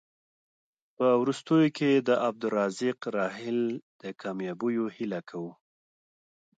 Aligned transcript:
په 0.97 1.07
وروستیو 1.21 1.67
کې 1.77 1.91
د 2.07 2.09
عبدالرزاق 2.27 2.99
راحل 3.17 3.59
د 4.01 4.03
کامیابیو 4.21 4.85
هیله 4.95 5.19
کوو. 5.29 5.51